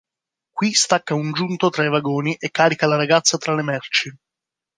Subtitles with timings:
[0.61, 4.11] Qui stacca un giunto tra i vagoni e carica la ragazza tra le merci.